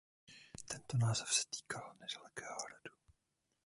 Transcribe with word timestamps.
Tento 0.69 0.97
název 0.97 1.27
se 1.33 1.43
týkal 1.49 1.91
nedalekého 1.99 2.55
hradu. 2.67 2.99